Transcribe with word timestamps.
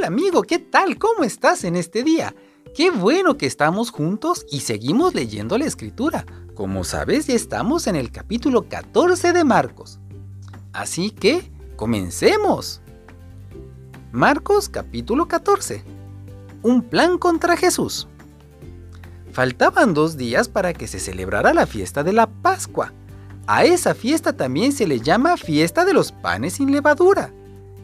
Hola 0.00 0.06
amigo, 0.06 0.44
¿qué 0.44 0.58
tal? 0.58 0.96
¿Cómo 0.96 1.24
estás 1.24 1.62
en 1.62 1.76
este 1.76 2.02
día? 2.02 2.34
Qué 2.74 2.90
bueno 2.90 3.36
que 3.36 3.44
estamos 3.44 3.90
juntos 3.90 4.46
y 4.50 4.60
seguimos 4.60 5.14
leyendo 5.14 5.58
la 5.58 5.66
escritura. 5.66 6.24
Como 6.54 6.84
sabes, 6.84 7.26
ya 7.26 7.34
estamos 7.34 7.86
en 7.86 7.96
el 7.96 8.10
capítulo 8.10 8.66
14 8.66 9.34
de 9.34 9.44
Marcos. 9.44 10.00
Así 10.72 11.10
que, 11.10 11.52
comencemos. 11.76 12.80
Marcos 14.10 14.70
capítulo 14.70 15.28
14. 15.28 15.84
Un 16.62 16.80
plan 16.80 17.18
contra 17.18 17.58
Jesús. 17.58 18.08
Faltaban 19.32 19.92
dos 19.92 20.16
días 20.16 20.48
para 20.48 20.72
que 20.72 20.86
se 20.86 20.98
celebrara 20.98 21.52
la 21.52 21.66
fiesta 21.66 22.02
de 22.02 22.14
la 22.14 22.26
Pascua. 22.26 22.94
A 23.46 23.64
esa 23.64 23.94
fiesta 23.94 24.34
también 24.34 24.72
se 24.72 24.86
le 24.86 25.00
llama 25.00 25.36
fiesta 25.36 25.84
de 25.84 25.92
los 25.92 26.10
panes 26.10 26.54
sin 26.54 26.72
levadura. 26.72 27.34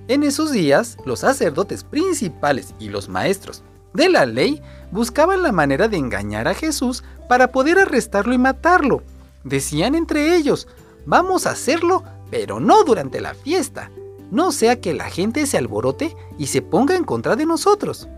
En 0.08 0.22
esos 0.22 0.52
días, 0.52 0.96
los 1.04 1.20
sacerdotes 1.20 1.82
principales 1.82 2.74
y 2.78 2.88
los 2.90 3.08
maestros 3.08 3.64
de 3.92 4.08
la 4.08 4.24
ley 4.24 4.62
buscaban 4.92 5.42
la 5.42 5.50
manera 5.50 5.88
de 5.88 5.96
engañar 5.96 6.46
a 6.46 6.54
Jesús 6.54 7.02
para 7.28 7.50
poder 7.50 7.78
arrestarlo 7.78 8.32
y 8.32 8.38
matarlo. 8.38 9.02
Decían 9.42 9.96
entre 9.96 10.36
ellos, 10.36 10.68
vamos 11.06 11.46
a 11.46 11.50
hacerlo, 11.50 12.04
pero 12.30 12.60
no 12.60 12.84
durante 12.84 13.20
la 13.20 13.34
fiesta, 13.34 13.90
no 14.30 14.52
sea 14.52 14.80
que 14.80 14.94
la 14.94 15.10
gente 15.10 15.44
se 15.46 15.58
alborote 15.58 16.14
y 16.38 16.46
se 16.46 16.62
ponga 16.62 16.94
en 16.94 17.04
contra 17.04 17.34
de 17.34 17.46
nosotros. 17.46 18.08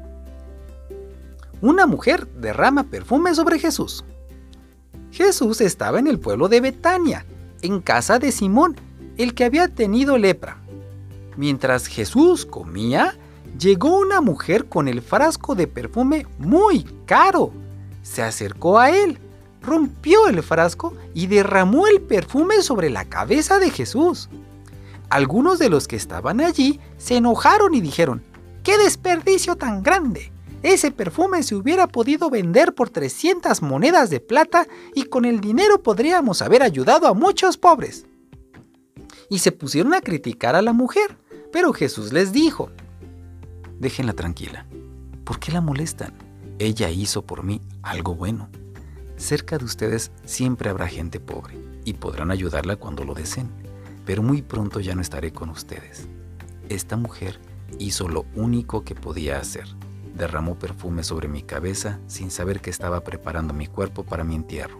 Una 1.62 1.86
mujer 1.86 2.28
derrama 2.34 2.84
perfume 2.84 3.34
sobre 3.34 3.58
Jesús. 3.58 4.04
Jesús 5.10 5.60
estaba 5.62 5.98
en 5.98 6.06
el 6.06 6.18
pueblo 6.20 6.48
de 6.48 6.60
Betania, 6.60 7.24
en 7.62 7.80
casa 7.80 8.18
de 8.18 8.30
Simón, 8.30 8.76
el 9.16 9.34
que 9.34 9.44
había 9.44 9.68
tenido 9.68 10.18
lepra. 10.18 10.58
Mientras 11.38 11.86
Jesús 11.86 12.44
comía, 12.44 13.16
llegó 13.60 13.96
una 13.96 14.20
mujer 14.20 14.68
con 14.68 14.88
el 14.88 15.00
frasco 15.00 15.54
de 15.54 15.68
perfume 15.68 16.26
muy 16.36 16.82
caro. 17.06 17.52
Se 18.02 18.24
acercó 18.24 18.80
a 18.80 18.90
él, 18.90 19.20
rompió 19.62 20.26
el 20.26 20.42
frasco 20.42 20.94
y 21.14 21.28
derramó 21.28 21.86
el 21.86 22.00
perfume 22.00 22.60
sobre 22.60 22.90
la 22.90 23.04
cabeza 23.04 23.60
de 23.60 23.70
Jesús. 23.70 24.28
Algunos 25.10 25.60
de 25.60 25.68
los 25.68 25.86
que 25.86 25.94
estaban 25.94 26.40
allí 26.40 26.80
se 26.96 27.18
enojaron 27.18 27.72
y 27.72 27.80
dijeron, 27.80 28.24
¡qué 28.64 28.76
desperdicio 28.76 29.54
tan 29.54 29.84
grande! 29.84 30.32
Ese 30.64 30.90
perfume 30.90 31.44
se 31.44 31.54
hubiera 31.54 31.86
podido 31.86 32.30
vender 32.30 32.74
por 32.74 32.90
300 32.90 33.62
monedas 33.62 34.10
de 34.10 34.18
plata 34.18 34.66
y 34.92 35.04
con 35.04 35.24
el 35.24 35.40
dinero 35.40 35.84
podríamos 35.84 36.42
haber 36.42 36.64
ayudado 36.64 37.06
a 37.06 37.14
muchos 37.14 37.56
pobres. 37.56 38.06
Y 39.30 39.38
se 39.38 39.52
pusieron 39.52 39.94
a 39.94 40.00
criticar 40.00 40.56
a 40.56 40.62
la 40.62 40.72
mujer. 40.72 41.16
Pero 41.52 41.72
Jesús 41.72 42.12
les 42.12 42.32
dijo, 42.32 42.70
déjenla 43.78 44.12
tranquila, 44.12 44.66
¿por 45.24 45.38
qué 45.38 45.50
la 45.50 45.60
molestan? 45.60 46.12
Ella 46.58 46.90
hizo 46.90 47.22
por 47.22 47.42
mí 47.42 47.62
algo 47.82 48.14
bueno. 48.14 48.50
Cerca 49.16 49.56
de 49.56 49.64
ustedes 49.64 50.12
siempre 50.24 50.68
habrá 50.68 50.88
gente 50.88 51.20
pobre 51.20 51.56
y 51.84 51.94
podrán 51.94 52.30
ayudarla 52.30 52.76
cuando 52.76 53.04
lo 53.04 53.14
deseen, 53.14 53.48
pero 54.04 54.22
muy 54.22 54.42
pronto 54.42 54.80
ya 54.80 54.94
no 54.94 55.00
estaré 55.00 55.32
con 55.32 55.48
ustedes. 55.48 56.06
Esta 56.68 56.96
mujer 56.96 57.40
hizo 57.78 58.08
lo 58.08 58.26
único 58.34 58.84
que 58.84 58.94
podía 58.94 59.38
hacer. 59.38 59.66
Derramó 60.14 60.58
perfume 60.58 61.02
sobre 61.02 61.28
mi 61.28 61.42
cabeza 61.42 61.98
sin 62.08 62.30
saber 62.30 62.60
que 62.60 62.70
estaba 62.70 63.00
preparando 63.04 63.54
mi 63.54 63.66
cuerpo 63.66 64.04
para 64.04 64.24
mi 64.24 64.34
entierro. 64.34 64.78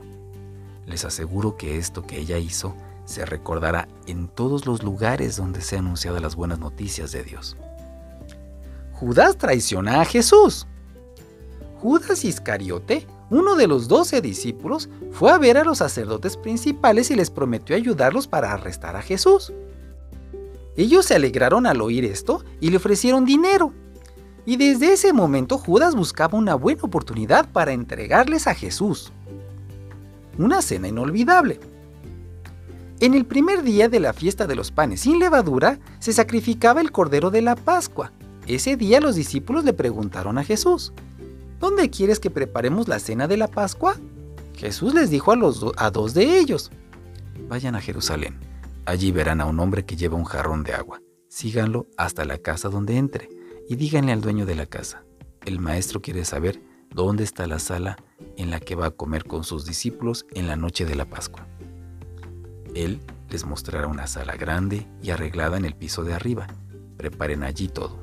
Les 0.86 1.05
aseguro 1.05 1.56
que 1.56 1.78
esto 1.78 2.03
que 2.03 2.19
ella 2.19 2.38
hizo 2.38 2.77
se 3.08 3.24
recordará 3.24 3.88
en 4.06 4.28
todos 4.28 4.66
los 4.66 4.82
lugares 4.82 5.38
donde 5.38 5.62
se 5.62 5.78
anunciado 5.78 6.20
las 6.20 6.36
buenas 6.36 6.58
noticias 6.58 7.10
de 7.10 7.24
Dios. 7.24 7.56
Judas 8.92 9.38
traiciona 9.38 10.02
a 10.02 10.04
Jesús. 10.04 10.66
Judas 11.80 12.26
Iscariote, 12.26 13.06
uno 13.30 13.56
de 13.56 13.66
los 13.66 13.88
doce 13.88 14.20
discípulos, 14.20 14.91
fue 15.10 15.30
a 15.30 15.38
ver 15.38 15.56
a 15.56 15.64
los 15.64 15.78
sacerdotes 15.78 16.36
principales 16.36 17.10
y 17.10 17.14
les 17.14 17.30
prometió 17.30 17.74
ayudarlos 17.76 18.28
para 18.28 18.52
arrestar 18.52 18.94
a 18.94 19.00
Jesús. 19.00 19.54
Ellos 20.76 21.06
se 21.06 21.14
alegraron 21.14 21.66
al 21.66 21.80
oír 21.80 22.04
esto 22.04 22.44
y 22.60 22.68
le 22.68 22.76
ofrecieron 22.76 23.24
dinero. 23.24 23.72
Y 24.44 24.56
desde 24.56 24.92
ese 24.92 25.14
momento 25.14 25.56
Judas 25.56 25.94
buscaba 25.94 26.36
una 26.36 26.56
buena 26.56 26.82
oportunidad 26.82 27.50
para 27.52 27.72
entregarles 27.72 28.47
a 28.47 28.54
Jesús. 28.54 29.12
Una 30.36 30.60
cena 30.60 30.88
inolvidable. 30.88 31.58
En 33.00 33.14
el 33.14 33.26
primer 33.26 33.62
día 33.62 33.88
de 33.88 34.00
la 34.00 34.12
fiesta 34.12 34.48
de 34.48 34.56
los 34.56 34.72
panes 34.72 35.03
sin 35.03 35.20
levadura 35.20 35.78
se 36.00 36.12
sacrificaba 36.12 36.81
el 36.81 36.91
cordero 36.91 37.31
de 37.31 37.42
la 37.42 37.54
Pascua. 37.54 38.12
Ese 38.48 38.76
día 38.76 39.00
los 39.00 39.14
discípulos 39.14 39.64
le 39.64 39.72
preguntaron 39.72 40.36
a 40.36 40.42
Jesús, 40.42 40.92
¿Dónde 41.60 41.91
quieres 41.91 42.19
que 42.19 42.31
preparemos 42.31 42.88
la 42.88 42.98
cena 42.98 43.28
de 43.28 43.36
la 43.36 43.47
Pascua? 43.47 43.97
Jesús 44.56 44.94
les 44.94 45.10
dijo 45.10 45.31
a, 45.31 45.36
los 45.36 45.60
dos 45.92 46.14
de 46.14 46.41
ellos, 46.41 46.72
Vayan 47.48 47.76
a 47.76 47.81
Jerusalén, 47.81 48.41
allí 48.84 49.12
verán 49.12 49.41
a 49.41 49.47
un 49.47 49.60
hombre 49.60 49.84
que 49.84 49.97
lleva 49.97 50.16
un 50.16 50.25
jarrón 50.25 50.65
de 50.65 50.75
agua. 50.75 51.00
Síganlo 51.28 51.86
hasta 51.97 52.25
la 52.25 52.38
casa 52.38 52.69
donde 52.69 52.97
entre 52.97 53.28
y 53.69 53.76
díganle 53.76 54.10
al 54.10 54.22
dueño 54.22 54.44
de 54.44 54.56
la 54.56 54.66
casa, 54.66 55.04
el 55.44 55.60
maestro 55.60 56.03
quiere 56.03 56.25
saber 56.25 56.60
dónde 56.91 57.22
está 57.22 57.47
la 57.47 57.60
sala 57.60 57.97
en 58.36 58.50
la 58.50 58.59
que 58.59 58.75
va 58.75 58.86
a 58.86 58.91
comer 58.91 59.22
con 59.22 59.44
sus 59.44 59.66
discípulos 59.66 60.26
en 60.32 60.48
la 60.48 60.56
noche 60.56 60.84
de 60.84 60.97
la 60.97 61.04
Pascua. 61.04 61.47
Él 62.78 63.00
les 63.28 63.44
mostrará 63.44 63.89
una 63.89 64.06
sala 64.06 64.37
grande 64.37 64.87
y 65.03 65.11
arreglada 65.11 65.56
en 65.56 65.65
el 65.65 65.75
piso 65.75 66.05
de 66.05 66.15
arriba. 66.15 66.47
Preparen 66.97 67.43
allí 67.43 67.66
todo. 67.66 67.99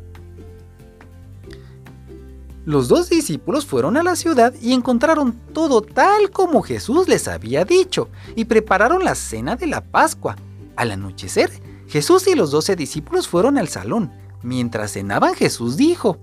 Los 2.65 2.89
dos 2.89 3.09
discípulos 3.09 3.65
fueron 3.65 3.95
a 3.95 4.03
la 4.03 4.17
ciudad 4.17 4.53
y 4.59 4.73
encontraron 4.73 5.33
todo 5.53 5.81
tal 5.81 6.29
como 6.31 6.61
Jesús 6.61 7.07
les 7.07 7.27
había 7.29 7.63
dicho 7.63 8.09
y 8.35 8.45
prepararon 8.45 9.05
la 9.05 9.15
cena 9.15 9.55
de 9.55 9.67
la 9.67 9.81
Pascua. 9.81 10.35
Al 10.75 10.91
anochecer, 10.91 11.51
Jesús 11.87 12.27
y 12.27 12.35
los 12.35 12.51
doce 12.51 12.75
discípulos 12.75 13.29
fueron 13.29 13.57
al 13.57 13.69
salón. 13.69 14.11
Mientras 14.41 14.91
cenaban, 14.93 15.35
Jesús 15.35 15.77
dijo, 15.77 16.17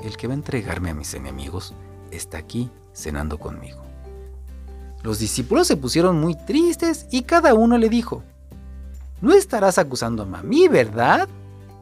El 0.00 0.16
que 0.16 0.26
va 0.26 0.32
a 0.32 0.36
entregarme 0.36 0.90
a 0.90 0.94
mis 0.94 1.12
enemigos 1.12 1.74
está 2.10 2.38
aquí 2.38 2.70
cenando 2.94 3.38
conmigo. 3.38 3.89
Los 5.02 5.18
discípulos 5.18 5.66
se 5.66 5.76
pusieron 5.76 6.20
muy 6.20 6.34
tristes 6.34 7.06
y 7.10 7.22
cada 7.22 7.54
uno 7.54 7.78
le 7.78 7.88
dijo, 7.88 8.22
¿No 9.20 9.34
estarás 9.34 9.78
acusando 9.78 10.22
a 10.22 10.42
mí, 10.42 10.68
verdad? 10.68 11.28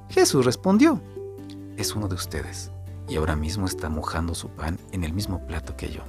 Jesús 0.09 0.45
respondió, 0.45 1.01
es 1.77 1.95
uno 1.95 2.09
de 2.09 2.15
ustedes 2.15 2.71
y 3.09 3.17
ahora 3.17 3.37
mismo 3.37 3.67
está 3.67 3.89
mojando 3.89 4.34
su 4.34 4.49
pan 4.49 4.79
en 4.93 5.05
el 5.05 5.12
mismo 5.12 5.47
plato 5.47 5.77
que 5.77 5.91
yo. 5.91 6.03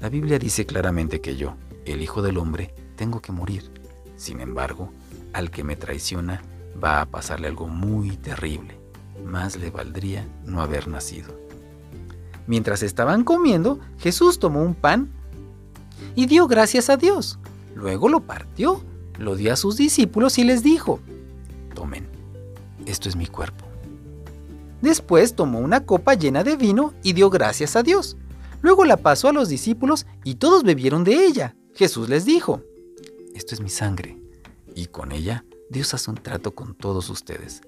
La 0.00 0.08
Biblia 0.08 0.38
dice 0.38 0.64
claramente 0.64 1.20
que 1.20 1.36
yo, 1.36 1.54
el 1.84 2.02
Hijo 2.02 2.22
del 2.22 2.38
Hombre, 2.38 2.74
tengo 2.96 3.20
que 3.20 3.32
morir. 3.32 3.70
Sin 4.16 4.40
embargo, 4.40 4.90
al 5.32 5.50
que 5.50 5.64
me 5.64 5.76
traiciona 5.76 6.42
va 6.82 7.00
a 7.00 7.06
pasarle 7.06 7.48
algo 7.48 7.68
muy 7.68 8.16
terrible. 8.16 8.78
Más 9.24 9.56
le 9.56 9.70
valdría 9.70 10.26
no 10.44 10.62
haber 10.62 10.88
nacido. 10.88 11.34
Mientras 12.46 12.82
estaban 12.82 13.24
comiendo, 13.24 13.78
Jesús 13.98 14.38
tomó 14.38 14.62
un 14.62 14.74
pan 14.74 15.10
y 16.18 16.26
dio 16.26 16.48
gracias 16.48 16.90
a 16.90 16.96
Dios. 16.96 17.38
Luego 17.76 18.08
lo 18.08 18.18
partió, 18.18 18.82
lo 19.20 19.36
dio 19.36 19.52
a 19.52 19.56
sus 19.56 19.76
discípulos 19.76 20.36
y 20.38 20.42
les 20.42 20.64
dijo, 20.64 20.98
tomen, 21.76 22.08
esto 22.86 23.08
es 23.08 23.14
mi 23.14 23.28
cuerpo. 23.28 23.64
Después 24.82 25.36
tomó 25.36 25.60
una 25.60 25.86
copa 25.86 26.14
llena 26.14 26.42
de 26.42 26.56
vino 26.56 26.92
y 27.04 27.12
dio 27.12 27.30
gracias 27.30 27.76
a 27.76 27.84
Dios. 27.84 28.16
Luego 28.62 28.84
la 28.84 28.96
pasó 28.96 29.28
a 29.28 29.32
los 29.32 29.48
discípulos 29.48 30.06
y 30.24 30.34
todos 30.34 30.64
bebieron 30.64 31.04
de 31.04 31.24
ella. 31.24 31.54
Jesús 31.76 32.08
les 32.08 32.24
dijo, 32.24 32.64
esto 33.36 33.54
es 33.54 33.60
mi 33.60 33.70
sangre, 33.70 34.20
y 34.74 34.86
con 34.86 35.12
ella 35.12 35.44
Dios 35.70 35.94
hace 35.94 36.10
un 36.10 36.16
trato 36.16 36.52
con 36.52 36.74
todos 36.74 37.10
ustedes. 37.10 37.60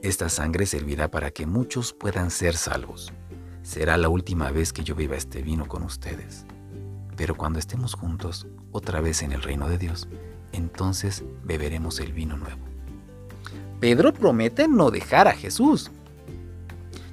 Esta 0.00 0.30
sangre 0.30 0.64
servirá 0.64 1.10
para 1.10 1.32
que 1.32 1.44
muchos 1.44 1.92
puedan 1.92 2.30
ser 2.30 2.56
salvos. 2.56 3.12
Será 3.62 3.98
la 3.98 4.08
última 4.08 4.50
vez 4.50 4.72
que 4.72 4.84
yo 4.84 4.94
viva 4.94 5.16
este 5.16 5.42
vino 5.42 5.68
con 5.68 5.82
ustedes. 5.82 6.46
Pero 7.20 7.34
cuando 7.34 7.58
estemos 7.58 7.92
juntos, 7.92 8.46
otra 8.72 9.02
vez 9.02 9.22
en 9.22 9.32
el 9.32 9.42
reino 9.42 9.68
de 9.68 9.76
Dios, 9.76 10.08
entonces 10.52 11.22
beberemos 11.44 12.00
el 12.00 12.14
vino 12.14 12.38
nuevo. 12.38 12.62
Pedro 13.78 14.14
promete 14.14 14.66
no 14.68 14.90
dejar 14.90 15.28
a 15.28 15.34
Jesús. 15.34 15.90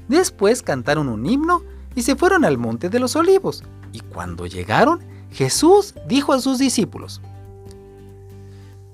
Después 0.08 0.64
cantaron 0.64 1.10
un 1.10 1.26
himno 1.26 1.62
y 1.94 2.04
se 2.04 2.16
fueron 2.16 2.46
al 2.46 2.58
monte 2.58 2.88
de 2.88 3.02
los 3.02 3.18
olivos. 3.18 3.66
Y 3.92 4.00
cuando 4.00 4.46
llegaron, 4.46 5.02
Jesús 5.34 5.94
dijo 6.08 6.32
a 6.32 6.40
sus 6.40 6.58
discípulos, 6.58 7.20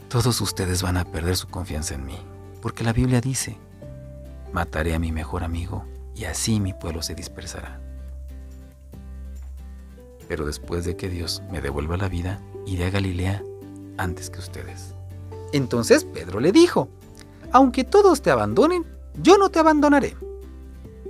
Todos 0.09 0.41
ustedes 0.41 0.81
van 0.81 0.97
a 0.97 1.05
perder 1.05 1.37
su 1.37 1.47
confianza 1.47 1.93
en 1.93 2.07
mí, 2.07 2.17
porque 2.59 2.83
la 2.83 2.91
Biblia 2.91 3.21
dice, 3.21 3.55
Mataré 4.51 4.95
a 4.95 4.99
mi 4.99 5.11
mejor 5.11 5.43
amigo 5.43 5.85
y 6.15 6.23
así 6.23 6.59
mi 6.59 6.73
pueblo 6.73 7.03
se 7.03 7.13
dispersará 7.13 7.82
pero 10.33 10.47
después 10.47 10.83
de 10.83 10.95
que 10.95 11.09
Dios 11.09 11.43
me 11.51 11.61
devuelva 11.61 11.95
la 11.95 12.09
vida, 12.09 12.41
iré 12.65 12.85
a 12.85 12.89
Galilea 12.89 13.43
antes 13.99 14.31
que 14.31 14.39
ustedes. 14.39 14.95
Entonces 15.51 16.05
Pedro 16.05 16.39
le 16.39 16.51
dijo, 16.51 16.89
aunque 17.51 17.83
todos 17.83 18.23
te 18.23 18.31
abandonen, 18.31 18.83
yo 19.21 19.37
no 19.37 19.49
te 19.49 19.59
abandonaré. 19.59 20.17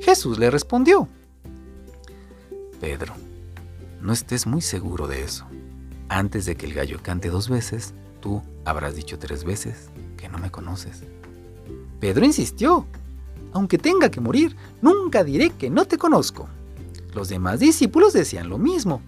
Jesús 0.01 0.39
le 0.39 0.51
respondió, 0.51 1.07
Pedro, 2.81 3.13
no 4.01 4.11
estés 4.11 4.45
muy 4.45 4.59
seguro 4.59 5.07
de 5.07 5.23
eso. 5.23 5.45
Antes 6.09 6.45
de 6.45 6.57
que 6.57 6.65
el 6.65 6.73
gallo 6.73 6.99
cante 7.01 7.29
dos 7.29 7.47
veces, 7.47 7.93
tú 8.19 8.41
habrás 8.65 8.93
dicho 8.93 9.17
tres 9.19 9.45
veces 9.45 9.87
que 10.17 10.27
no 10.27 10.37
me 10.37 10.51
conoces. 10.51 11.03
Pedro 12.01 12.25
insistió, 12.25 12.85
aunque 13.53 13.77
tenga 13.77 14.11
que 14.11 14.19
morir, 14.19 14.57
nunca 14.81 15.23
diré 15.23 15.51
que 15.51 15.69
no 15.69 15.85
te 15.85 15.97
conozco. 15.97 16.49
Los 17.13 17.29
demás 17.29 17.59
discípulos 17.59 18.13
decían 18.13 18.49
lo 18.49 18.57
mismo. 18.57 19.01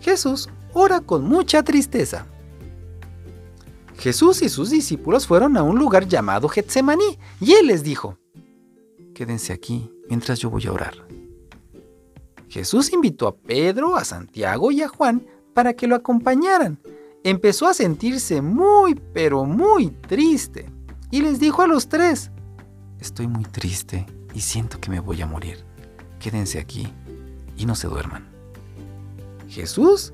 Jesús 0.00 0.48
ora 0.72 1.00
con 1.00 1.24
mucha 1.24 1.62
tristeza. 1.62 2.26
Jesús 3.98 4.42
y 4.42 4.48
sus 4.48 4.70
discípulos 4.70 5.26
fueron 5.26 5.56
a 5.56 5.62
un 5.62 5.78
lugar 5.78 6.06
llamado 6.06 6.48
Getsemaní 6.48 7.18
y 7.40 7.52
él 7.52 7.68
les 7.68 7.82
dijo, 7.82 8.18
Quédense 9.14 9.52
aquí 9.52 9.90
mientras 10.08 10.38
yo 10.38 10.50
voy 10.50 10.66
a 10.66 10.72
orar. 10.72 10.94
Jesús 12.48 12.92
invitó 12.92 13.26
a 13.26 13.36
Pedro, 13.36 13.96
a 13.96 14.04
Santiago 14.04 14.70
y 14.70 14.82
a 14.82 14.88
Juan 14.88 15.26
para 15.54 15.72
que 15.72 15.86
lo 15.86 15.96
acompañaran. 15.96 16.78
Empezó 17.24 17.66
a 17.66 17.74
sentirse 17.74 18.42
muy, 18.42 18.94
pero 18.94 19.44
muy 19.44 19.90
triste 19.90 20.70
y 21.10 21.22
les 21.22 21.40
dijo 21.40 21.62
a 21.62 21.66
los 21.66 21.88
tres, 21.88 22.30
Estoy 23.00 23.26
muy 23.26 23.44
triste 23.44 24.06
y 24.34 24.40
siento 24.40 24.80
que 24.80 24.90
me 24.90 25.00
voy 25.00 25.20
a 25.22 25.26
morir. 25.26 25.64
Quédense 26.26 26.58
aquí 26.58 26.92
y 27.56 27.66
no 27.66 27.76
se 27.76 27.86
duerman. 27.86 28.26
Jesús 29.48 30.12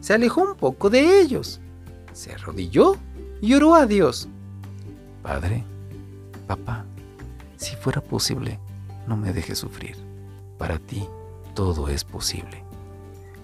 se 0.00 0.12
alejó 0.12 0.42
un 0.42 0.56
poco 0.56 0.90
de 0.90 1.20
ellos, 1.20 1.60
se 2.12 2.32
arrodilló 2.32 2.96
y 3.40 3.54
oró 3.54 3.76
a 3.76 3.86
Dios. 3.86 4.28
Padre, 5.22 5.62
papá, 6.48 6.84
si 7.56 7.76
fuera 7.76 8.00
posible, 8.00 8.58
no 9.06 9.16
me 9.16 9.32
dejes 9.32 9.58
sufrir. 9.58 9.96
Para 10.58 10.80
ti 10.80 11.06
todo 11.54 11.88
es 11.88 12.02
posible. 12.02 12.64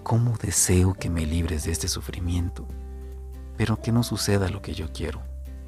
¿Cómo 0.03 0.35
deseo 0.35 0.93
que 0.95 1.09
me 1.09 1.25
libres 1.25 1.63
de 1.63 1.71
este 1.71 1.87
sufrimiento? 1.87 2.67
Pero 3.55 3.81
que 3.81 3.93
no 3.93 4.03
suceda 4.03 4.49
lo 4.49 4.61
que 4.61 4.73
yo 4.73 4.91
quiero, 4.91 5.21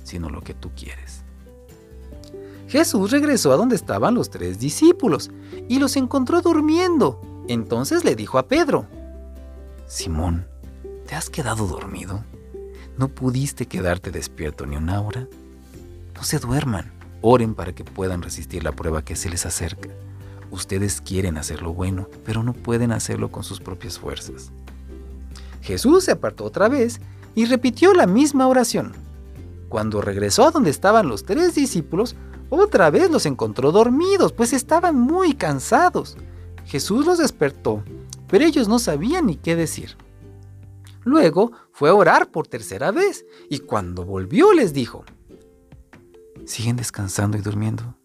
sino 0.04 0.30
lo 0.30 0.42
que 0.42 0.54
tú 0.54 0.72
quieres. 0.75 1.22
Jesús 2.73 3.11
regresó 3.11 3.51
a 3.51 3.55
donde 3.55 3.75
estaban 3.75 4.15
los 4.15 4.31
tres 4.31 4.57
discípulos 4.57 5.29
y 5.69 5.77
los 5.77 5.95
encontró 5.95 6.41
durmiendo. 6.41 7.21
Entonces 7.47 8.03
le 8.03 8.15
dijo 8.15 8.39
a 8.39 8.47
Pedro, 8.47 8.87
Simón, 9.85 10.47
¿te 11.05 11.13
has 11.13 11.29
quedado 11.29 11.67
dormido? 11.67 12.25
¿No 12.97 13.09
pudiste 13.09 13.67
quedarte 13.67 14.09
despierto 14.09 14.65
ni 14.65 14.75
una 14.75 15.01
hora? 15.01 15.27
No 16.15 16.23
se 16.23 16.39
duerman, 16.39 16.91
oren 17.21 17.53
para 17.53 17.73
que 17.73 17.83
puedan 17.83 18.23
resistir 18.23 18.63
la 18.63 18.71
prueba 18.71 19.05
que 19.05 19.15
se 19.15 19.29
les 19.29 19.45
acerca. 19.45 19.89
Ustedes 20.49 20.99
quieren 20.99 21.37
hacer 21.37 21.61
lo 21.61 21.75
bueno, 21.75 22.07
pero 22.25 22.41
no 22.41 22.53
pueden 22.53 22.91
hacerlo 22.91 23.29
con 23.31 23.43
sus 23.43 23.59
propias 23.59 23.99
fuerzas. 23.99 24.51
Jesús 25.61 26.05
se 26.05 26.11
apartó 26.13 26.43
otra 26.43 26.69
vez 26.69 27.01
y 27.35 27.45
repitió 27.45 27.93
la 27.93 28.07
misma 28.07 28.47
oración. 28.47 28.93
Cuando 29.69 30.01
regresó 30.01 30.47
a 30.47 30.49
donde 30.49 30.71
estaban 30.71 31.07
los 31.07 31.23
tres 31.23 31.53
discípulos, 31.53 32.15
otra 32.53 32.89
vez 32.89 33.09
los 33.09 33.25
encontró 33.25 33.71
dormidos, 33.71 34.31
pues 34.31 34.53
estaban 34.53 35.00
muy 35.00 35.33
cansados. 35.33 36.17
Jesús 36.65 37.05
los 37.05 37.17
despertó, 37.17 37.83
pero 38.27 38.45
ellos 38.45 38.67
no 38.67 38.79
sabían 38.79 39.27
ni 39.27 39.35
qué 39.35 39.55
decir. 39.55 39.97
Luego 41.03 41.51
fue 41.71 41.89
a 41.89 41.95
orar 41.95 42.31
por 42.31 42.47
tercera 42.47 42.91
vez 42.91 43.25
y 43.50 43.59
cuando 43.59 44.05
volvió 44.05 44.53
les 44.53 44.73
dijo, 44.73 45.03
¿siguen 46.45 46.75
descansando 46.75 47.38
y 47.38 47.41
durmiendo? 47.41 47.95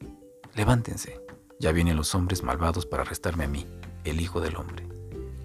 Levántense, 0.54 1.20
ya 1.60 1.72
vienen 1.72 1.96
los 1.96 2.14
hombres 2.14 2.42
malvados 2.42 2.86
para 2.86 3.02
arrestarme 3.02 3.44
a 3.44 3.48
mí, 3.48 3.66
el 4.04 4.20
Hijo 4.20 4.40
del 4.40 4.56
Hombre. 4.56 4.88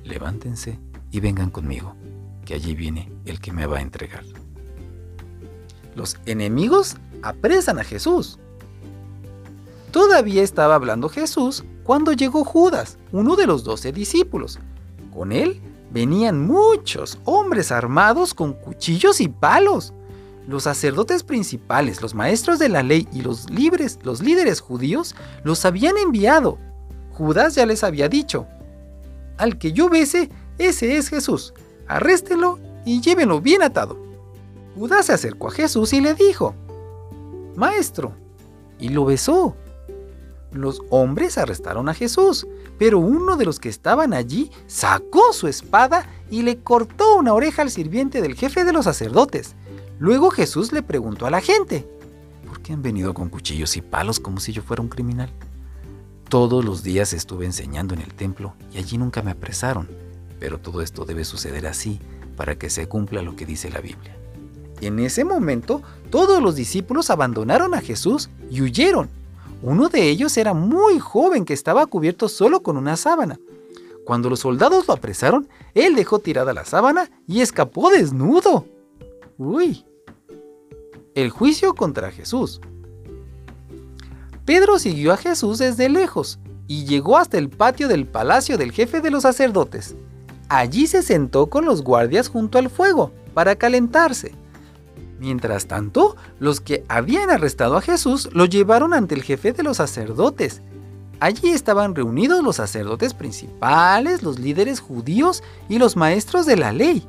Levántense 0.03 0.79
y 1.11 1.19
vengan 1.19 1.51
conmigo, 1.51 1.95
que 2.45 2.55
allí 2.55 2.73
viene 2.73 3.11
el 3.25 3.39
que 3.39 3.51
me 3.51 3.67
va 3.67 3.77
a 3.77 3.81
entregar. 3.81 4.23
Los 5.95 6.17
enemigos 6.25 6.97
apresan 7.21 7.79
a 7.79 7.83
Jesús. 7.83 8.39
Todavía 9.93 10.41
estaba 10.41 10.73
hablando 10.73 11.07
Jesús 11.07 11.63
cuando 11.83 12.13
llegó 12.13 12.43
Judas, 12.43 12.97
uno 13.11 13.35
de 13.35 13.45
los 13.45 13.63
doce 13.63 13.91
discípulos. 13.91 14.57
Con 15.13 15.31
él 15.31 15.61
venían 15.91 16.47
muchos 16.47 17.19
hombres 17.25 17.71
armados 17.71 18.33
con 18.33 18.53
cuchillos 18.53 19.21
y 19.21 19.27
palos. 19.27 19.93
Los 20.47 20.63
sacerdotes 20.63 21.21
principales, 21.21 22.01
los 22.01 22.15
maestros 22.15 22.57
de 22.57 22.69
la 22.69 22.81
ley 22.81 23.07
y 23.13 23.21
los 23.21 23.51
libres, 23.51 23.99
los 24.01 24.23
líderes 24.23 24.61
judíos, 24.61 25.15
los 25.43 25.63
habían 25.63 25.95
enviado. 25.99 26.57
Judas 27.11 27.53
ya 27.53 27.67
les 27.67 27.83
había 27.83 28.09
dicho, 28.09 28.47
al 29.37 29.59
que 29.59 29.73
yo 29.73 29.89
bese, 29.89 30.31
ese 30.57 30.97
es 30.97 31.07
Jesús. 31.09 31.53
Arréstelo 31.87 32.57
y 32.83 32.99
llévenlo 32.99 33.41
bien 33.41 33.61
atado. 33.61 33.99
Judas 34.75 35.05
se 35.05 35.13
acercó 35.13 35.49
a 35.49 35.51
Jesús 35.51 35.93
y 35.93 36.01
le 36.01 36.15
dijo, 36.15 36.55
Maestro, 37.55 38.15
y 38.79 38.89
lo 38.89 39.05
besó. 39.05 39.55
Los 40.53 40.81
hombres 40.89 41.37
arrestaron 41.37 41.89
a 41.89 41.93
Jesús, 41.93 42.47
pero 42.77 42.99
uno 42.99 43.37
de 43.37 43.45
los 43.45 43.59
que 43.59 43.69
estaban 43.69 44.13
allí 44.13 44.51
sacó 44.67 45.33
su 45.33 45.47
espada 45.47 46.05
y 46.29 46.43
le 46.43 46.59
cortó 46.59 47.15
una 47.15 47.33
oreja 47.33 47.63
al 47.63 47.71
sirviente 47.71 48.21
del 48.21 48.35
jefe 48.35 48.63
de 48.63 48.73
los 48.73 48.85
sacerdotes. 48.85 49.55
Luego 49.99 50.29
Jesús 50.29 50.71
le 50.71 50.83
preguntó 50.83 51.25
a 51.25 51.31
la 51.31 51.41
gente, 51.41 51.87
¿por 52.47 52.61
qué 52.61 52.73
han 52.73 52.81
venido 52.81 53.13
con 53.13 53.29
cuchillos 53.29 53.75
y 53.77 53.81
palos 53.81 54.19
como 54.19 54.39
si 54.39 54.51
yo 54.53 54.61
fuera 54.61 54.83
un 54.83 54.89
criminal? 54.89 55.29
Todos 56.29 56.63
los 56.63 56.83
días 56.83 57.13
estuve 57.13 57.45
enseñando 57.45 57.93
en 57.93 58.01
el 58.01 58.13
templo 58.13 58.53
y 58.71 58.77
allí 58.77 58.97
nunca 58.97 59.21
me 59.21 59.31
apresaron, 59.31 59.87
pero 60.39 60.59
todo 60.59 60.81
esto 60.81 61.05
debe 61.05 61.25
suceder 61.25 61.65
así 61.67 61.99
para 62.35 62.55
que 62.55 62.69
se 62.69 62.87
cumpla 62.87 63.21
lo 63.21 63.35
que 63.35 63.45
dice 63.45 63.69
la 63.69 63.81
Biblia. 63.81 64.15
En 64.81 64.99
ese 64.99 65.23
momento, 65.23 65.81
todos 66.09 66.41
los 66.41 66.55
discípulos 66.55 67.09
abandonaron 67.09 67.73
a 67.73 67.81
Jesús 67.81 68.29
y 68.49 68.61
huyeron. 68.61 69.09
Uno 69.63 69.87
de 69.87 70.09
ellos 70.09 70.35
era 70.35 70.53
muy 70.53 70.99
joven 70.99 71.45
que 71.45 71.53
estaba 71.53 71.85
cubierto 71.85 72.27
solo 72.27 72.61
con 72.61 72.75
una 72.75 72.97
sábana. 72.97 73.39
Cuando 74.03 74.29
los 74.29 74.41
soldados 74.41 74.89
lo 74.89 74.93
apresaron, 74.93 75.47
él 75.73 75.95
dejó 75.95 76.19
tirada 76.19 76.53
la 76.53 76.65
sábana 76.65 77.09
y 77.27 77.39
escapó 77.39 77.89
desnudo. 77.89 78.65
Uy. 79.37 79.85
El 81.15 81.29
juicio 81.29 81.73
contra 81.75 82.11
Jesús. 82.11 82.59
Pedro 84.43 84.79
siguió 84.79 85.13
a 85.13 85.17
Jesús 85.17 85.59
desde 85.59 85.87
lejos 85.87 86.39
y 86.67 86.83
llegó 86.83 87.17
hasta 87.17 87.37
el 87.37 87.49
patio 87.49 87.87
del 87.87 88.05
palacio 88.05 88.57
del 88.57 88.73
jefe 88.73 88.99
de 88.99 89.11
los 89.11 89.23
sacerdotes. 89.23 89.95
Allí 90.49 90.87
se 90.87 91.01
sentó 91.03 91.47
con 91.47 91.63
los 91.63 91.83
guardias 91.83 92.27
junto 92.27 92.57
al 92.57 92.69
fuego 92.69 93.13
para 93.33 93.55
calentarse. 93.55 94.35
Mientras 95.23 95.67
tanto, 95.67 96.17
los 96.37 96.59
que 96.59 96.83
habían 96.89 97.29
arrestado 97.29 97.77
a 97.77 97.81
Jesús 97.81 98.27
lo 98.33 98.43
llevaron 98.43 98.93
ante 98.93 99.15
el 99.15 99.23
jefe 99.23 99.53
de 99.53 99.63
los 99.63 99.77
sacerdotes. 99.77 100.61
Allí 101.21 101.51
estaban 101.51 101.95
reunidos 101.95 102.43
los 102.43 102.57
sacerdotes 102.57 103.13
principales, 103.13 104.21
los 104.21 104.37
líderes 104.37 104.81
judíos 104.81 105.41
y 105.69 105.79
los 105.79 105.95
maestros 105.95 106.45
de 106.45 106.57
la 106.57 106.73
ley. 106.73 107.07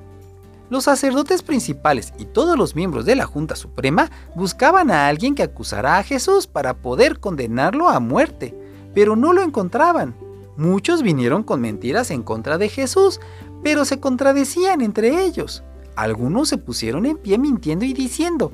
Los 0.71 0.85
sacerdotes 0.85 1.43
principales 1.43 2.13
y 2.17 2.27
todos 2.27 2.57
los 2.57 2.77
miembros 2.77 3.05
de 3.05 3.17
la 3.17 3.27
Junta 3.27 3.57
Suprema 3.57 4.13
buscaban 4.37 4.93
a 4.93 5.09
alguien 5.09 5.35
que 5.35 5.43
acusara 5.43 5.99
a 5.99 6.05
Jesús 6.05 6.47
para 6.47 6.75
poder 6.75 7.19
condenarlo 7.19 7.89
a 7.89 7.99
muerte, 7.99 8.55
pero 8.95 9.17
no 9.17 9.33
lo 9.33 9.43
encontraban. 9.43 10.15
Muchos 10.57 11.03
vinieron 11.03 11.43
con 11.43 11.61
mentiras 11.61 12.13
en 12.13 12.23
contra 12.23 12.59
de 12.59 12.69
Jesús, 12.69 13.19
pero 13.65 13.85
se 13.85 13.99
contradecían 13.99 14.83
entre 14.83 15.25
ellos. 15.25 15.65
Algunos 15.97 16.49
se 16.49 16.59
pusieron 16.59 17.07
en 17.07 17.17
pie 17.17 17.39
mintiendo 17.39 17.85
y 17.85 17.93
diciendo, 17.93 18.53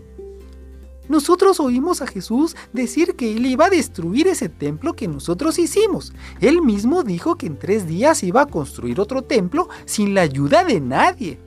nosotros 1.10 1.58
oímos 1.58 2.02
a 2.02 2.06
Jesús 2.06 2.54
decir 2.72 3.16
que 3.16 3.32
Él 3.36 3.44
iba 3.44 3.66
a 3.66 3.70
destruir 3.70 4.28
ese 4.28 4.48
templo 4.48 4.94
que 4.94 5.08
nosotros 5.08 5.58
hicimos. 5.58 6.12
Él 6.40 6.62
mismo 6.62 7.02
dijo 7.02 7.34
que 7.34 7.46
en 7.46 7.58
tres 7.58 7.88
días 7.88 8.22
iba 8.22 8.42
a 8.42 8.46
construir 8.46 9.00
otro 9.00 9.22
templo 9.22 9.68
sin 9.86 10.14
la 10.14 10.20
ayuda 10.20 10.62
de 10.62 10.80
nadie. 10.80 11.40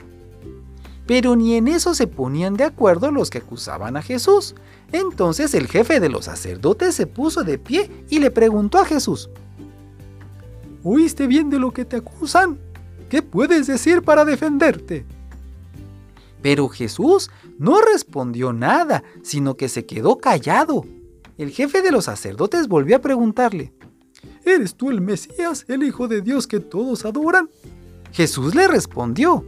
Pero 1.06 1.38
ni 1.38 1.56
en 1.56 1.70
eso 1.70 1.96
se 1.96 2.08
ponían 2.08 2.56
de 2.56 2.66
acuerdo 2.66 3.10
los 3.10 3.30
que 3.30 3.38
acusaban 3.38 3.96
a 3.96 4.02
Jesús. 4.02 4.54
Entonces 4.92 5.54
el 5.54 5.68
jefe 5.68 6.02
de 6.02 6.10
los 6.10 6.26
sacerdotes 6.26 6.96
se 6.96 7.08
puso 7.08 7.44
de 7.44 7.58
pie 7.58 7.90
y 8.10 8.20
le 8.20 8.32
preguntó 8.32 8.80
a 8.80 8.86
Jesús, 8.86 9.30
¿Oíste 10.84 11.26
bien 11.26 11.50
de 11.50 11.60
lo 11.60 11.72
que 11.72 11.86
te 11.86 11.96
acusan? 11.96 12.60
¿Qué 13.10 13.22
puedes 13.22 13.68
decir 13.68 14.02
para 14.02 14.26
defenderte? 14.26 15.06
Pero 16.44 16.68
Jesús 16.70 17.32
no 17.58 17.82
respondió 17.82 18.54
nada, 18.54 19.04
sino 19.24 19.58
que 19.58 19.70
se 19.70 19.88
quedó 19.88 20.18
callado. 20.18 20.86
El 21.40 21.50
jefe 21.50 21.82
de 21.82 21.92
los 21.92 22.06
sacerdotes 22.06 22.68
volvió 22.68 22.98
a 22.98 23.02
preguntarle, 23.02 23.74
¿Eres 24.46 24.76
tú 24.76 24.92
el 24.92 25.02
Mesías, 25.02 25.66
el 25.70 25.84
Hijo 25.84 26.08
de 26.08 26.22
Dios 26.22 26.46
que 26.46 26.60
todos 26.60 27.06
adoran? 27.06 27.50
Jesús 28.12 28.54
le 28.54 28.68
respondió, 28.68 29.46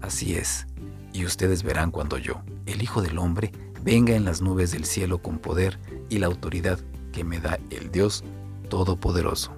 Así 0.00 0.34
es, 0.34 0.66
y 1.12 1.24
ustedes 1.24 1.62
verán 1.62 1.90
cuando 1.90 2.18
yo, 2.18 2.42
el 2.64 2.82
Hijo 2.82 3.02
del 3.02 3.18
Hombre, 3.18 3.52
venga 3.82 4.16
en 4.16 4.24
las 4.24 4.40
nubes 4.40 4.72
del 4.72 4.86
cielo 4.86 5.18
con 5.18 5.38
poder 5.38 5.78
y 6.08 6.18
la 6.18 6.26
autoridad 6.26 6.80
que 7.12 7.24
me 7.24 7.40
da 7.40 7.60
el 7.70 7.92
Dios 7.92 8.24
Todopoderoso. 8.70 9.52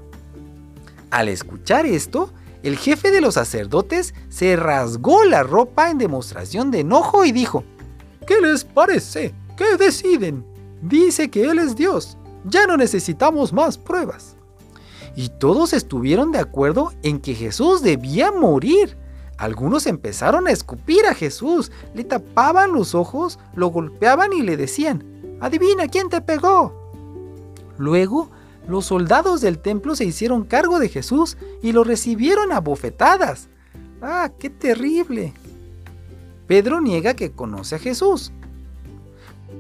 Al 1.11 1.29
escuchar 1.29 1.87
esto, 1.87 2.33
el 2.63 2.77
jefe 2.77 3.11
de 3.11 3.21
los 3.21 3.35
sacerdotes 3.35 4.15
se 4.29 4.57
rasgó 4.57 5.25
la 5.25 5.43
ropa 5.43 5.91
en 5.91 5.99
demostración 5.99 6.71
de 6.71 6.81
enojo 6.81 7.25
y 7.25 7.33
dijo, 7.33 7.65
¿Qué 8.27 8.41
les 8.41 8.65
parece? 8.65 9.35
¿Qué 9.57 9.77
deciden? 9.77 10.45
Dice 10.83 11.31
que 11.31 11.45
Él 11.45 11.59
es 11.59 11.77
Dios. 11.77 12.19
Ya 12.45 12.67
no 12.67 12.77
necesitamos 12.77 13.53
más 13.53 13.79
pruebas. 13.79 14.37
Y 15.17 15.31
todos 15.31 15.73
estuvieron 15.73 16.31
de 16.31 16.39
acuerdo 16.39 16.93
en 17.03 17.21
que 17.21 17.35
Jesús 17.35 17.83
debía 17.83 18.31
morir. 18.31 18.97
Algunos 19.37 19.87
empezaron 19.87 20.47
a 20.47 20.51
escupir 20.51 21.07
a 21.07 21.15
Jesús, 21.15 21.73
le 21.95 22.05
tapaban 22.05 22.73
los 22.73 22.95
ojos, 22.95 23.39
lo 23.55 23.69
golpeaban 23.69 24.33
y 24.33 24.43
le 24.43 24.57
decían, 24.57 25.05
Adivina 25.41 25.87
quién 25.87 26.09
te 26.09 26.21
pegó. 26.21 26.93
Luego 27.79 28.31
los 28.69 28.85
soldados 28.85 29.41
del 29.41 29.59
templo 29.59 29.97
se 29.97 30.05
hicieron 30.05 30.45
cargo 30.45 30.79
de 30.79 30.91
Jesús 30.91 31.39
y 31.63 31.73
lo 31.73 31.85
recibieron 31.85 32.53
a 32.53 32.61
bofetadas. 32.61 33.49
¡Ah, 34.03 34.31
qué 34.39 34.51
terrible! 34.51 35.33
Pedro 36.47 36.81
niega 36.83 37.15
que 37.15 37.33
conoce 37.33 37.77
a 37.77 37.79
Jesús. 37.79 38.31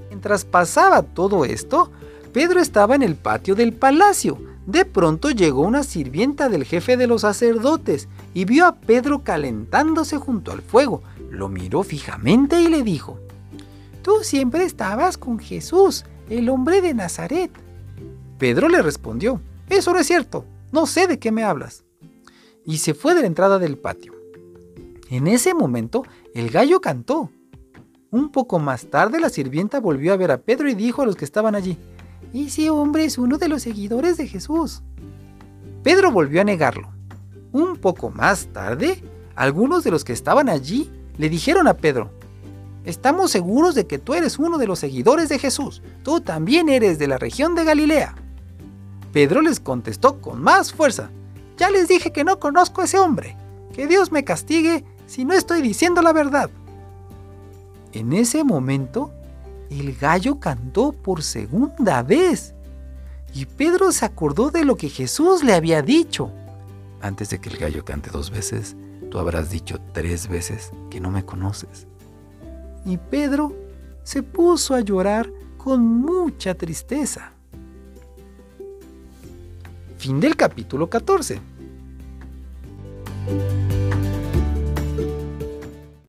Mientras 0.08 0.44
pasaba 0.44 1.02
todo 1.02 1.46
esto, 1.46 1.90
Pedro 2.34 2.60
estaba 2.60 2.94
en 2.94 3.02
el 3.02 3.14
patio 3.14 3.54
del 3.54 3.72
palacio. 3.72 4.38
De 4.66 4.84
pronto 4.84 5.30
llegó 5.30 5.62
una 5.62 5.84
sirvienta 5.84 6.50
del 6.50 6.64
jefe 6.64 6.98
de 6.98 7.06
los 7.06 7.22
sacerdotes 7.22 8.08
y 8.34 8.44
vio 8.44 8.66
a 8.66 8.76
Pedro 8.76 9.24
calentándose 9.24 10.18
junto 10.18 10.52
al 10.52 10.60
fuego. 10.60 11.02
Lo 11.30 11.48
miró 11.48 11.82
fijamente 11.82 12.60
y 12.60 12.68
le 12.68 12.82
dijo, 12.82 13.18
Tú 14.02 14.18
siempre 14.22 14.64
estabas 14.64 15.16
con 15.16 15.38
Jesús, 15.38 16.04
el 16.28 16.50
hombre 16.50 16.82
de 16.82 16.92
Nazaret. 16.92 17.50
Pedro 18.38 18.68
le 18.68 18.83
respondió, 18.83 19.40
Eso 19.68 19.92
no 19.92 19.99
es 19.99 20.07
cierto, 20.07 20.45
no 20.71 20.87
sé 20.87 21.07
de 21.07 21.18
qué 21.18 21.33
me 21.33 21.42
hablas. 21.42 21.85
Y 22.64 22.78
se 22.78 22.95
fue 22.95 23.14
de 23.14 23.23
la 23.23 23.26
entrada 23.26 23.59
del 23.59 23.76
patio. 23.76 24.14
En 25.11 25.26
ese 25.26 25.54
momento, 25.54 26.04
el 26.35 26.50
gallo 26.50 26.80
cantó. 26.80 27.30
Un 28.11 28.30
poco 28.30 28.59
más 28.59 28.87
tarde, 28.87 29.21
la 29.21 29.28
sirvienta 29.28 29.80
volvió 29.80 30.12
a 30.12 30.16
ver 30.16 30.30
a 30.30 30.38
Pedro 30.38 30.68
y 30.68 30.75
dijo 30.75 31.02
a 31.02 31.07
los 31.07 31.16
que 31.16 31.25
estaban 31.25 31.54
allí, 31.54 31.76
Ese 32.33 32.71
hombre 32.71 33.04
es 33.04 33.18
uno 33.18 33.38
de 33.38 33.49
los 33.49 33.62
seguidores 33.62 34.16
de 34.16 34.28
Jesús. 34.28 34.83
Pedro 35.83 36.12
volvió 36.12 36.40
a 36.40 36.45
negarlo. 36.45 36.90
Un 37.52 37.76
poco 37.76 38.11
más 38.11 38.47
tarde, 38.52 39.02
algunos 39.35 39.83
de 39.83 39.90
los 39.90 40.04
que 40.04 40.12
estaban 40.12 40.49
allí 40.49 40.90
le 41.16 41.28
dijeron 41.28 41.66
a 41.66 41.75
Pedro, 41.75 42.12
Estamos 42.85 43.30
seguros 43.33 43.75
de 43.75 43.87
que 43.87 43.99
tú 43.99 44.14
eres 44.14 44.38
uno 44.38 44.57
de 44.57 44.66
los 44.66 44.78
seguidores 44.78 45.28
de 45.28 45.38
Jesús. 45.38 45.83
Tú 46.02 46.21
también 46.21 46.68
eres 46.68 46.99
de 46.99 47.07
la 47.07 47.18
región 47.18 47.54
de 47.54 47.64
Galilea. 47.64 48.14
Pedro 49.18 49.42
les 49.42 49.58
contestó 49.58 50.20
con 50.20 50.40
más 50.40 50.72
fuerza, 50.72 51.10
ya 51.56 51.70
les 51.70 51.88
dije 51.88 52.12
que 52.12 52.22
no 52.22 52.38
conozco 52.38 52.82
a 52.82 52.84
ese 52.84 53.00
hombre, 53.00 53.37
que 53.72 53.88
Dios 53.88 54.12
me 54.12 54.22
castigue 54.22 54.84
si 55.08 55.25
no 55.25 55.34
estoy 55.34 55.60
diciendo 55.60 56.02
la 56.02 56.12
verdad. 56.12 56.50
En 57.92 58.12
ese 58.12 58.44
momento, 58.44 59.10
el 59.70 59.96
gallo 59.96 60.38
cantó 60.38 60.92
por 60.92 61.25
segunda 61.25 62.04
vez 62.04 62.54
y 63.34 63.46
Pedro 63.46 63.90
se 63.90 64.04
acordó 64.04 64.52
de 64.52 64.64
lo 64.64 64.76
que 64.76 64.88
Jesús 64.88 65.42
le 65.42 65.54
había 65.54 65.82
dicho. 65.82 66.30
Antes 67.00 67.30
de 67.30 67.40
que 67.40 67.48
el 67.48 67.56
gallo 67.56 67.84
cante 67.84 68.10
dos 68.10 68.30
veces, 68.30 68.76
tú 69.10 69.18
habrás 69.18 69.50
dicho 69.50 69.80
tres 69.92 70.28
veces 70.28 70.70
que 70.90 71.00
no 71.00 71.10
me 71.10 71.25
conoces. 71.25 71.88
Y 72.84 72.98
Pedro 72.98 73.52
se 74.04 74.22
puso 74.22 74.76
a 74.76 74.80
llorar 74.80 75.28
con 75.56 75.84
mucha 75.84 76.54
tristeza. 76.54 77.32
Fin 80.08 80.20
del 80.20 80.36
capítulo 80.36 80.88
14. 80.88 81.38